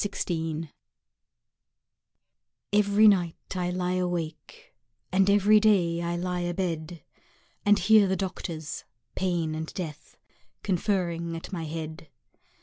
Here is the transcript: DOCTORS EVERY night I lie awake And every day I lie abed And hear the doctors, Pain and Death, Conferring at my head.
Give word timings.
DOCTORS 0.03 0.65
EVERY 2.73 3.07
night 3.07 3.55
I 3.55 3.69
lie 3.69 3.91
awake 3.93 4.73
And 5.11 5.29
every 5.29 5.59
day 5.59 6.01
I 6.01 6.15
lie 6.15 6.39
abed 6.39 7.03
And 7.67 7.77
hear 7.77 8.07
the 8.07 8.15
doctors, 8.15 8.83
Pain 9.13 9.53
and 9.53 9.71
Death, 9.75 10.17
Conferring 10.63 11.35
at 11.37 11.53
my 11.53 11.65
head. 11.65 12.07